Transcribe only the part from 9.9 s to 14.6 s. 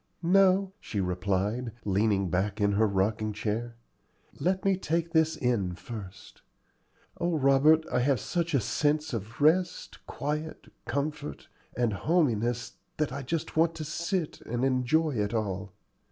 quiet, comfort, and hominess that I just want to sit still